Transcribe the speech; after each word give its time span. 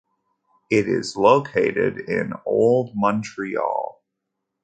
It 0.71 0.89
is 0.89 1.15
located 1.15 1.99
in 1.99 2.33
Old 2.47 2.93
Montreal. 2.95 4.01